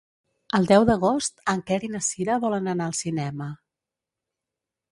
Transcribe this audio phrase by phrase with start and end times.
[0.59, 3.51] El deu d'agost en Quer i na Cira volen anar al cinema.